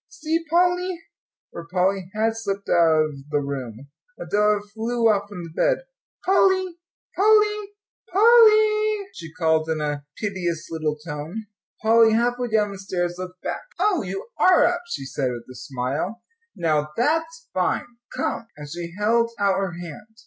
"See, 0.09 0.43
Pol 0.49 0.77
ly!" 0.77 0.97
for 1.51 1.67
Polly 1.67 2.09
had 2.15 2.35
slipped 2.35 2.67
out 2.67 3.03
of 3.05 3.11
the 3.29 3.39
room. 3.39 3.89
Adela 4.19 4.61
flew 4.73 5.07
off 5.07 5.29
from 5.29 5.43
the 5.43 5.51
bed. 5.55 5.83
"Polly 6.25 6.79
Polly, 7.15 7.73
Pol 8.11 8.23
ly!" 8.45 9.09
she 9.13 9.31
called, 9.31 9.69
in 9.69 9.79
a 9.79 10.03
piteous 10.17 10.71
little 10.71 10.95
tone. 10.97 11.45
Polly, 11.83 12.13
halfway 12.13 12.47
down 12.47 12.71
the 12.71 12.79
stairs, 12.79 13.19
looked 13.19 13.43
back. 13.43 13.61
"Oh, 13.77 14.01
you 14.01 14.27
are 14.39 14.65
up," 14.65 14.81
she 14.87 15.05
said, 15.05 15.29
with 15.29 15.43
a 15.51 15.55
smile. 15.55 16.23
"Now 16.55 16.89
that's 16.97 17.47
fine; 17.53 17.85
come." 18.11 18.47
And 18.57 18.67
she 18.67 18.95
held 18.97 19.29
out 19.39 19.57
her 19.59 19.73
hand. 19.73 20.17